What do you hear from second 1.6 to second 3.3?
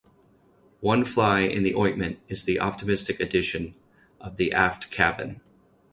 the ointment is the optimistic